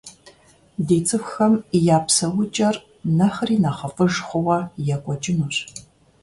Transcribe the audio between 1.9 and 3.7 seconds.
я псэукӏэр нэхъри